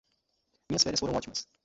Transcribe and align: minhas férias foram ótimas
minhas 0.67 0.81
férias 0.81 0.99
foram 0.99 1.13
ótimas 1.13 1.47